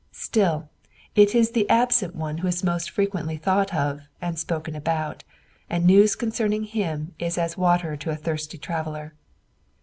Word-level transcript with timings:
Still, 0.17 0.67
it 1.13 1.35
is 1.35 1.51
the 1.51 1.69
absent 1.69 2.15
one 2.15 2.39
who 2.39 2.47
is 2.47 2.63
most 2.63 2.89
frequently 2.89 3.37
thought 3.37 3.71
of 3.71 4.01
and 4.19 4.39
spoken 4.39 4.75
about, 4.75 5.23
and 5.69 5.85
news 5.85 6.15
concerning 6.15 6.63
him 6.63 7.13
is 7.19 7.37
as 7.37 7.55
water 7.55 7.95
to 7.95 8.09
a 8.09 8.15
thirsty 8.15 8.57
traveller. 8.57 9.13